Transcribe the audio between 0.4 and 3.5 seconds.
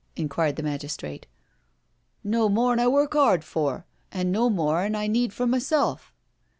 the magistrate." No more *an I work hard